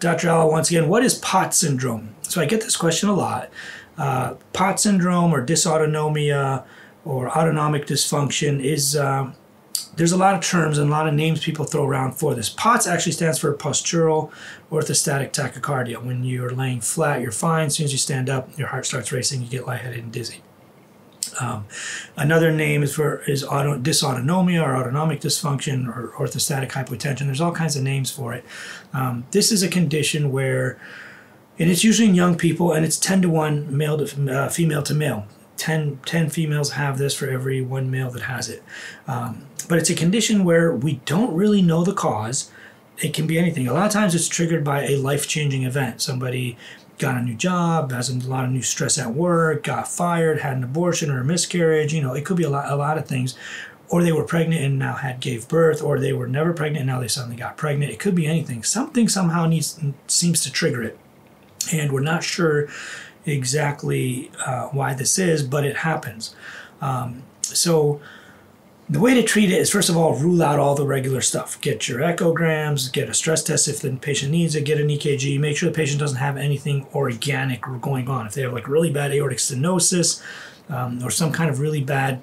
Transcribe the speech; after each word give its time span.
Dr. 0.00 0.28
Alo, 0.28 0.50
once 0.50 0.70
again, 0.70 0.88
what 0.88 1.04
is 1.04 1.14
POTS 1.14 1.56
syndrome? 1.56 2.14
So 2.22 2.40
I 2.40 2.46
get 2.46 2.60
this 2.60 2.76
question 2.76 3.08
a 3.08 3.14
lot. 3.14 3.50
Uh, 3.96 4.34
POTS 4.52 4.82
syndrome 4.84 5.32
or 5.32 5.44
dysautonomia 5.44 6.64
or 7.04 7.28
autonomic 7.36 7.86
dysfunction 7.86 8.62
is 8.62 8.94
uh, 8.94 9.32
there's 9.96 10.12
a 10.12 10.16
lot 10.16 10.36
of 10.36 10.40
terms 10.40 10.78
and 10.78 10.88
a 10.88 10.92
lot 10.92 11.08
of 11.08 11.14
names 11.14 11.42
people 11.42 11.64
throw 11.64 11.84
around 11.84 12.12
for 12.12 12.34
this. 12.34 12.48
POTS 12.48 12.86
actually 12.86 13.12
stands 13.12 13.38
for 13.38 13.52
postural 13.54 14.30
orthostatic 14.70 15.32
tachycardia. 15.32 16.00
When 16.00 16.22
you're 16.22 16.50
laying 16.50 16.80
flat, 16.80 17.20
you're 17.20 17.32
fine. 17.32 17.66
As 17.66 17.74
soon 17.74 17.84
as 17.84 17.92
you 17.92 17.98
stand 17.98 18.30
up, 18.30 18.56
your 18.56 18.68
heart 18.68 18.86
starts 18.86 19.10
racing, 19.10 19.42
you 19.42 19.48
get 19.48 19.66
lightheaded 19.66 20.04
and 20.04 20.12
dizzy. 20.12 20.42
Um, 21.40 21.66
another 22.16 22.50
name 22.50 22.82
is 22.82 22.94
for 22.94 23.22
is 23.22 23.44
auto, 23.44 23.78
dysautonomia 23.78 24.62
or 24.62 24.76
autonomic 24.76 25.20
dysfunction 25.20 25.88
or 25.88 26.12
orthostatic 26.16 26.70
hypotension. 26.70 27.26
There's 27.26 27.40
all 27.40 27.52
kinds 27.52 27.76
of 27.76 27.82
names 27.82 28.10
for 28.10 28.34
it. 28.34 28.44
Um, 28.92 29.24
this 29.30 29.52
is 29.52 29.62
a 29.62 29.68
condition 29.68 30.32
where, 30.32 30.78
and 31.58 31.70
it's 31.70 31.84
usually 31.84 32.08
in 32.08 32.14
young 32.14 32.36
people, 32.36 32.72
and 32.72 32.84
it's 32.84 32.98
10 32.98 33.22
to 33.22 33.28
1 33.28 33.76
male 33.76 34.04
to 34.04 34.32
uh, 34.32 34.48
female 34.48 34.82
to 34.84 34.94
male. 34.94 35.26
10, 35.56 36.00
10 36.06 36.30
females 36.30 36.72
have 36.72 36.98
this 36.98 37.14
for 37.14 37.28
every 37.28 37.60
one 37.60 37.90
male 37.90 38.10
that 38.10 38.22
has 38.22 38.48
it. 38.48 38.62
Um, 39.06 39.46
but 39.68 39.78
it's 39.78 39.90
a 39.90 39.94
condition 39.94 40.44
where 40.44 40.74
we 40.74 41.00
don't 41.04 41.34
really 41.34 41.62
know 41.62 41.84
the 41.84 41.92
cause. 41.92 42.50
It 42.98 43.12
can 43.12 43.26
be 43.26 43.38
anything. 43.38 43.66
A 43.68 43.72
lot 43.72 43.86
of 43.86 43.92
times 43.92 44.14
it's 44.14 44.28
triggered 44.28 44.64
by 44.64 44.84
a 44.84 44.96
life 44.96 45.28
changing 45.28 45.64
event. 45.64 46.00
Somebody 46.00 46.56
got 46.98 47.16
a 47.16 47.22
new 47.22 47.34
job, 47.34 47.92
has 47.92 48.10
a 48.10 48.28
lot 48.28 48.44
of 48.44 48.50
new 48.50 48.62
stress 48.62 48.98
at 48.98 49.14
work, 49.14 49.64
got 49.64 49.88
fired, 49.88 50.40
had 50.40 50.56
an 50.56 50.64
abortion 50.64 51.10
or 51.10 51.20
a 51.20 51.24
miscarriage. 51.24 51.94
You 51.94 52.02
know, 52.02 52.14
it 52.14 52.24
could 52.24 52.36
be 52.36 52.44
a 52.44 52.50
lot, 52.50 52.70
a 52.70 52.76
lot 52.76 52.98
of 52.98 53.06
things. 53.06 53.36
Or 53.90 54.02
they 54.02 54.12
were 54.12 54.24
pregnant 54.24 54.62
and 54.62 54.78
now 54.78 54.94
had 54.94 55.18
gave 55.20 55.48
birth, 55.48 55.82
or 55.82 55.98
they 55.98 56.12
were 56.12 56.26
never 56.26 56.52
pregnant 56.52 56.82
and 56.82 56.88
now 56.88 57.00
they 57.00 57.08
suddenly 57.08 57.36
got 57.36 57.56
pregnant. 57.56 57.90
It 57.90 57.98
could 57.98 58.14
be 58.14 58.26
anything. 58.26 58.62
Something 58.62 59.08
somehow 59.08 59.46
needs 59.46 59.80
seems 60.06 60.42
to 60.42 60.52
trigger 60.52 60.82
it, 60.82 60.98
and 61.72 61.90
we're 61.90 62.00
not 62.00 62.22
sure 62.22 62.68
exactly 63.24 64.30
uh, 64.44 64.68
why 64.68 64.92
this 64.92 65.18
is, 65.18 65.42
but 65.42 65.64
it 65.64 65.78
happens. 65.78 66.34
Um, 66.82 67.22
so 67.42 68.00
the 68.90 69.00
way 69.00 69.12
to 69.14 69.22
treat 69.22 69.50
it 69.50 69.58
is 69.58 69.70
first 69.70 69.90
of 69.90 69.96
all 69.96 70.14
rule 70.14 70.42
out 70.42 70.58
all 70.58 70.74
the 70.74 70.86
regular 70.86 71.20
stuff. 71.20 71.60
Get 71.60 71.88
your 71.88 72.00
echograms 72.00 72.90
get 72.92 73.08
a 73.08 73.14
stress 73.14 73.42
test 73.42 73.68
if 73.68 73.80
the 73.80 73.94
patient 73.96 74.32
needs 74.32 74.54
it 74.54 74.64
get 74.64 74.80
an 74.80 74.88
ekg 74.88 75.38
make 75.38 75.56
sure 75.56 75.68
the 75.68 75.74
patient 75.74 76.00
doesn't 76.00 76.18
have 76.18 76.36
anything 76.36 76.86
organic 76.94 77.62
going 77.80 78.08
on. 78.08 78.26
If 78.26 78.34
they 78.34 78.42
have 78.42 78.52
like 78.52 78.68
really 78.68 78.90
bad 78.90 79.12
aortic 79.12 79.38
stenosis 79.38 80.22
um, 80.68 81.02
or 81.04 81.10
some 81.10 81.32
kind 81.32 81.50
of 81.50 81.60
really 81.60 81.82
bad 81.82 82.22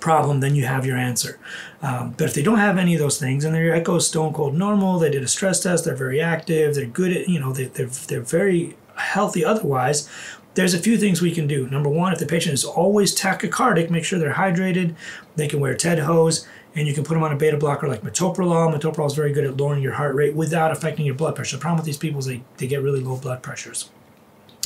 problem 0.00 0.40
then 0.40 0.54
you 0.54 0.66
have 0.66 0.84
your 0.84 0.96
answer. 0.96 1.38
Um, 1.82 2.14
but 2.16 2.28
if 2.28 2.34
they 2.34 2.42
don't 2.42 2.58
have 2.58 2.78
any 2.78 2.94
of 2.94 3.00
those 3.00 3.18
things 3.18 3.44
and 3.44 3.54
their 3.54 3.74
echo 3.74 3.96
is 3.96 4.06
stone 4.06 4.32
cold 4.34 4.54
normal 4.54 4.98
they 4.98 5.10
did 5.10 5.22
a 5.22 5.28
stress 5.28 5.60
test 5.60 5.84
they're 5.84 5.96
very 5.96 6.20
active 6.20 6.74
they're 6.74 6.86
good 6.86 7.16
at 7.16 7.28
you 7.28 7.40
know 7.40 7.52
they, 7.52 7.64
they're, 7.64 7.86
they're 7.86 8.20
very 8.20 8.76
healthy 8.96 9.44
otherwise 9.44 10.08
there's 10.54 10.74
a 10.74 10.78
few 10.78 10.96
things 10.96 11.20
we 11.20 11.32
can 11.32 11.46
do. 11.46 11.68
Number 11.68 11.88
one, 11.88 12.12
if 12.12 12.18
the 12.18 12.26
patient 12.26 12.54
is 12.54 12.64
always 12.64 13.14
tachycardic, 13.18 13.90
make 13.90 14.04
sure 14.04 14.18
they're 14.18 14.34
hydrated. 14.34 14.94
They 15.36 15.48
can 15.48 15.60
wear 15.60 15.74
TED 15.74 16.00
hose, 16.00 16.46
and 16.74 16.86
you 16.86 16.94
can 16.94 17.04
put 17.04 17.14
them 17.14 17.22
on 17.22 17.32
a 17.32 17.36
beta 17.36 17.56
blocker 17.56 17.88
like 17.88 18.02
metoprolol. 18.02 18.72
Metoprolol 18.74 19.06
is 19.06 19.14
very 19.14 19.32
good 19.32 19.44
at 19.44 19.56
lowering 19.56 19.82
your 19.82 19.94
heart 19.94 20.14
rate 20.14 20.34
without 20.34 20.70
affecting 20.70 21.06
your 21.06 21.14
blood 21.14 21.34
pressure. 21.34 21.56
The 21.56 21.60
problem 21.60 21.78
with 21.78 21.86
these 21.86 21.96
people 21.96 22.20
is 22.20 22.26
they, 22.26 22.42
they 22.58 22.66
get 22.66 22.82
really 22.82 23.00
low 23.00 23.16
blood 23.16 23.42
pressures. 23.42 23.90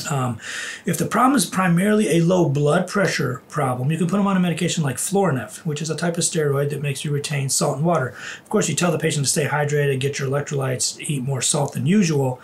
Um, 0.09 0.39
if 0.85 0.97
the 0.97 1.05
problem 1.05 1.35
is 1.35 1.45
primarily 1.45 2.17
a 2.17 2.21
low 2.21 2.47
blood 2.47 2.87
pressure 2.87 3.41
problem, 3.49 3.91
you 3.91 3.97
can 3.97 4.07
put 4.07 4.17
them 4.17 4.27
on 4.27 4.37
a 4.37 4.39
medication 4.39 4.83
like 4.83 4.95
Florinef, 4.97 5.65
which 5.65 5.81
is 5.81 5.89
a 5.89 5.95
type 5.95 6.17
of 6.17 6.23
steroid 6.23 6.69
that 6.69 6.81
makes 6.81 7.03
you 7.03 7.11
retain 7.11 7.49
salt 7.49 7.77
and 7.77 7.85
water. 7.85 8.09
Of 8.41 8.49
course, 8.49 8.69
you 8.69 8.75
tell 8.75 8.91
the 8.91 8.99
patient 8.99 9.25
to 9.25 9.31
stay 9.31 9.45
hydrated, 9.45 9.99
get 9.99 10.19
your 10.19 10.29
electrolytes, 10.29 10.99
eat 11.01 11.23
more 11.23 11.41
salt 11.41 11.73
than 11.73 11.85
usual. 11.85 12.39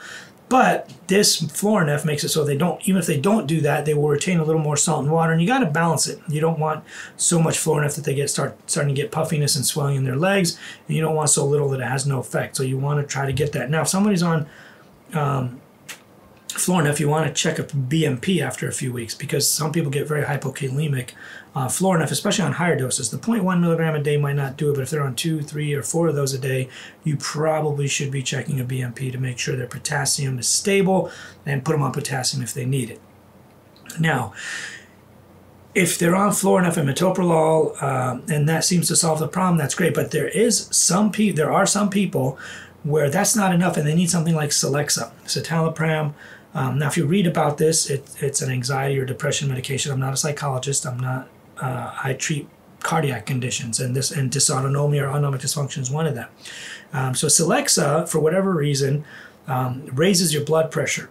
But 0.56 0.90
this 1.08 1.42
Florinef 1.42 2.06
makes 2.06 2.24
it 2.24 2.30
so 2.30 2.46
they 2.46 2.56
don't, 2.56 2.82
even 2.88 2.98
if 2.98 3.06
they 3.06 3.20
don't 3.20 3.46
do 3.46 3.60
that, 3.60 3.84
they 3.84 3.94
will 3.94 4.08
retain 4.08 4.40
a 4.40 4.44
little 4.46 4.62
more 4.62 4.78
salt 4.78 5.04
and 5.04 5.12
water. 5.12 5.34
And 5.34 5.42
you 5.42 5.48
got 5.50 5.60
to 5.60 5.66
balance 5.66 6.08
it. 6.08 6.22
You 6.30 6.40
don't 6.40 6.60
want 6.60 6.86
so 7.18 7.42
much 7.42 7.58
Florinef 7.58 7.96
that 7.96 8.06
they 8.06 8.16
get 8.16 8.30
start 8.30 8.58
starting 8.66 8.96
to 8.96 9.02
get 9.02 9.12
puffiness 9.12 9.58
and 9.58 9.66
swelling 9.66 9.98
in 9.98 10.06
their 10.06 10.16
legs, 10.16 10.58
and 10.88 10.96
you 10.96 11.02
don't 11.02 11.14
want 11.14 11.30
so 11.30 11.46
little 11.46 11.68
that 11.72 11.82
it 11.82 11.88
has 11.88 12.08
no 12.08 12.20
effect. 12.20 12.56
So 12.56 12.64
you 12.64 12.78
want 12.78 13.02
to 13.02 13.06
try 13.06 13.26
to 13.26 13.34
get 13.34 13.52
that. 13.52 13.70
Now, 13.70 13.82
if 13.82 13.90
somebody's 13.90 14.24
on 14.24 14.48
um, 15.14 15.60
Florinef, 16.56 17.00
you 17.00 17.10
want 17.10 17.28
to 17.28 17.34
check 17.34 17.60
a 17.60 17.64
BMP 17.64 18.42
after 18.42 18.68
a 18.68 18.72
few 18.72 18.94
weeks 18.94 19.14
because 19.14 19.48
some 19.48 19.74
people 19.74 19.92
get 19.92 20.08
very 20.08 20.24
hypokalemic 20.24 21.12
uh, 21.54 21.68
Florinef, 21.68 22.12
especially 22.12 22.46
on 22.46 22.54
higher 22.54 22.78
doses. 22.78 23.12
The 23.12 23.18
0.1 23.18 23.60
milligram 23.60 23.96
a 23.96 24.02
day 24.02 24.18
might 24.18 24.36
not 24.36 24.58
do 24.58 24.72
it, 24.72 24.76
but 24.76 24.82
if 24.82 24.90
they're 24.90 25.04
on 25.04 25.16
two, 25.16 25.42
three, 25.42 25.74
or 25.74 25.84
four 25.84 26.08
of 26.08 26.16
those 26.16 26.34
a 26.34 26.40
day, 26.40 26.70
you 27.04 27.18
probably 27.18 27.88
should 27.88 28.10
be 28.10 28.24
checking 28.24 28.60
a 28.60 28.66
BMP 28.66 29.12
to 29.12 29.18
make 29.18 29.38
sure 29.38 29.56
their 29.56 29.68
potassium 29.68 30.40
is 30.40 30.48
stable 30.48 31.12
and 31.46 31.66
put 31.66 31.74
them 31.74 31.82
on 31.82 31.92
potassium 31.92 32.42
if 32.42 32.54
they 32.54 32.66
need 32.66 32.90
it. 32.90 33.02
Now, 34.00 34.34
if 35.74 36.00
they're 36.00 36.16
on 36.16 36.32
Florinef 36.32 36.78
and 36.78 36.88
metoprolol, 36.88 37.82
uh, 37.82 38.20
and 38.34 38.48
that 38.48 38.64
seems 38.64 38.88
to 38.88 38.96
solve 38.96 39.20
the 39.20 39.28
problem, 39.28 39.58
that's 39.58 39.76
great. 39.76 39.94
But 39.94 40.12
there 40.12 40.30
is 40.30 40.68
some 40.72 41.12
pe- 41.12 41.32
there 41.32 41.52
are 41.52 41.66
some 41.66 41.90
people 41.90 42.40
where 42.84 43.10
that's 43.10 43.36
not 43.36 43.54
enough, 43.54 43.76
and 43.76 43.86
they 43.86 43.96
need 43.96 44.10
something 44.10 44.36
like 44.36 44.52
Celexa, 44.52 45.12
citalopram. 45.26 46.14
Um, 46.56 46.80
now, 46.80 46.88
if 46.88 46.98
you 46.98 47.06
read 47.06 47.28
about 47.28 47.58
this, 47.58 47.90
it, 47.90 48.10
it's 48.22 48.42
an 48.42 48.50
anxiety 48.50 48.98
or 48.98 49.06
depression 49.06 49.48
medication. 49.48 49.92
I'm 49.92 50.00
not 50.00 50.14
a 50.14 50.18
psychologist. 50.18 50.86
I'm 50.88 51.00
not 51.00 51.28
uh, 51.62 51.94
I 52.04 52.14
treat 52.14 52.48
cardiac 52.80 53.26
conditions, 53.26 53.80
and 53.80 53.96
this 53.96 54.12
and 54.12 54.32
dysautonomia 54.32 55.04
or 55.04 55.10
autonomic 55.10 55.42
dysfunction 55.42 55.80
is 55.80 55.92
one 55.92 56.08
of 56.08 56.16
them. 56.16 56.30
Um, 56.94 57.16
so 57.16 57.28
Celexa, 57.28 58.08
for 58.08 58.20
whatever 58.20 58.54
reason, 58.54 59.06
um, 59.48 59.86
raises 59.94 60.34
your 60.34 60.44
blood 60.44 60.72
pressure. 60.72 61.10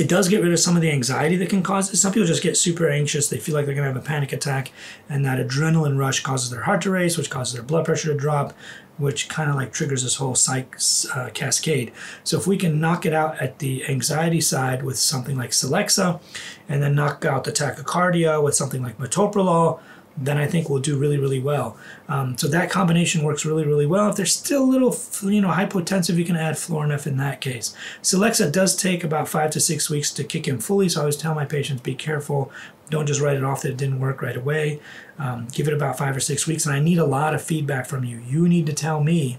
It 0.00 0.08
does 0.08 0.28
get 0.28 0.42
rid 0.42 0.52
of 0.52 0.58
some 0.58 0.76
of 0.76 0.82
the 0.82 0.90
anxiety 0.90 1.36
that 1.36 1.50
can 1.50 1.62
cause 1.62 1.92
it. 1.92 1.96
Some 1.96 2.12
people 2.12 2.26
just 2.26 2.42
get 2.42 2.56
super 2.56 2.88
anxious. 2.88 3.28
They 3.28 3.38
feel 3.38 3.54
like 3.54 3.66
they're 3.66 3.74
going 3.74 3.86
to 3.86 3.92
have 3.92 4.02
a 4.02 4.06
panic 4.06 4.32
attack, 4.32 4.72
and 5.10 5.24
that 5.26 5.38
adrenaline 5.38 5.98
rush 5.98 6.22
causes 6.22 6.48
their 6.50 6.62
heart 6.62 6.80
to 6.82 6.90
race, 6.90 7.18
which 7.18 7.28
causes 7.28 7.52
their 7.52 7.62
blood 7.62 7.84
pressure 7.84 8.10
to 8.12 8.18
drop, 8.18 8.54
which 8.96 9.28
kind 9.28 9.50
of 9.50 9.56
like 9.56 9.72
triggers 9.72 10.02
this 10.02 10.16
whole 10.16 10.34
psych 10.34 10.76
uh, 11.14 11.28
cascade. 11.34 11.92
So 12.24 12.38
if 12.38 12.46
we 12.46 12.56
can 12.56 12.80
knock 12.80 13.04
it 13.04 13.12
out 13.12 13.38
at 13.40 13.58
the 13.58 13.86
anxiety 13.88 14.40
side 14.40 14.82
with 14.82 14.98
something 14.98 15.36
like 15.36 15.50
Celexa, 15.50 16.20
and 16.66 16.82
then 16.82 16.94
knock 16.94 17.24
out 17.26 17.44
the 17.44 17.52
tachycardia 17.52 18.42
with 18.42 18.54
something 18.54 18.82
like 18.82 18.96
metoprolol, 18.96 19.80
then 20.16 20.36
I 20.36 20.46
think 20.46 20.68
we'll 20.68 20.80
do 20.80 20.98
really, 20.98 21.18
really 21.18 21.40
well. 21.40 21.76
Um, 22.08 22.36
so 22.36 22.46
that 22.48 22.70
combination 22.70 23.22
works 23.22 23.44
really, 23.44 23.64
really 23.64 23.86
well. 23.86 24.10
If 24.10 24.16
they're 24.16 24.26
still 24.26 24.64
a 24.64 24.64
little, 24.64 24.96
you 25.22 25.40
know, 25.40 25.48
hypotensive, 25.48 26.16
you 26.16 26.24
can 26.24 26.36
add 26.36 26.56
Florinef 26.56 27.06
in 27.06 27.16
that 27.18 27.40
case. 27.40 27.74
Celexa 28.02 28.52
does 28.52 28.76
take 28.76 29.02
about 29.02 29.28
five 29.28 29.50
to 29.52 29.60
six 29.60 29.88
weeks 29.88 30.12
to 30.12 30.24
kick 30.24 30.46
in 30.46 30.58
fully, 30.58 30.88
so 30.88 31.00
I 31.00 31.02
always 31.02 31.16
tell 31.16 31.34
my 31.34 31.44
patients, 31.44 31.82
be 31.82 31.94
careful. 31.94 32.52
Don't 32.90 33.06
just 33.06 33.20
write 33.20 33.36
it 33.36 33.44
off 33.44 33.62
that 33.62 33.70
it 33.70 33.76
didn't 33.76 34.00
work 34.00 34.20
right 34.20 34.36
away. 34.36 34.80
Um, 35.18 35.46
give 35.52 35.68
it 35.68 35.74
about 35.74 35.96
five 35.96 36.16
or 36.16 36.20
six 36.20 36.46
weeks, 36.46 36.66
and 36.66 36.74
I 36.74 36.80
need 36.80 36.98
a 36.98 37.04
lot 37.06 37.34
of 37.34 37.42
feedback 37.42 37.86
from 37.86 38.04
you. 38.04 38.20
You 38.26 38.48
need 38.48 38.66
to 38.66 38.72
tell 38.72 39.02
me 39.02 39.38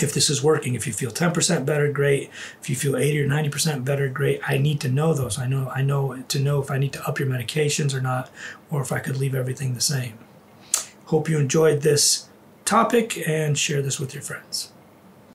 if 0.00 0.12
this 0.12 0.30
is 0.30 0.42
working. 0.42 0.74
If 0.74 0.86
you 0.86 0.92
feel 0.92 1.10
10% 1.10 1.64
better, 1.64 1.90
great. 1.90 2.30
If 2.60 2.70
you 2.70 2.76
feel 2.76 2.96
80 2.96 3.22
or 3.22 3.28
90% 3.28 3.84
better, 3.84 4.08
great. 4.08 4.40
I 4.46 4.58
need 4.58 4.80
to 4.80 4.88
know 4.88 5.14
those. 5.14 5.38
I 5.38 5.46
know 5.46 5.70
I 5.74 5.82
know 5.82 6.22
to 6.22 6.38
know 6.38 6.60
if 6.62 6.70
I 6.70 6.78
need 6.78 6.92
to 6.92 7.08
up 7.08 7.18
your 7.18 7.28
medications 7.28 7.94
or 7.94 8.00
not, 8.00 8.30
or 8.70 8.80
if 8.80 8.92
I 8.92 9.00
could 9.00 9.16
leave 9.16 9.34
everything 9.34 9.74
the 9.74 9.80
same. 9.80 10.18
Hope 11.06 11.28
you 11.28 11.38
enjoyed 11.38 11.82
this 11.82 12.28
topic 12.64 13.26
and 13.26 13.56
share 13.56 13.82
this 13.82 13.98
with 13.98 14.14
your 14.14 14.22
friends. 14.22 14.72